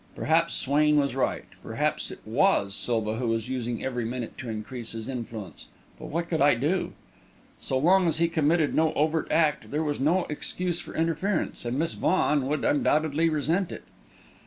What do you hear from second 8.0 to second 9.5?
as he committed no overt